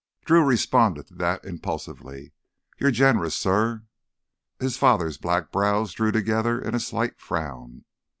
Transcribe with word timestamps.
Drew 0.25 0.43
responded 0.43 1.05
to 1.09 1.13
that 1.17 1.45
impulsively. 1.45 2.31
"You're 2.79 2.89
generous, 2.89 3.35
suh." 3.35 3.81
His 4.59 4.75
father's 4.75 5.19
black 5.19 5.51
brows 5.51 5.93
drew 5.93 6.11
together 6.11 6.59
in 6.59 6.73
a 6.73 6.79
slight 6.79 7.19
frown. 7.21 7.85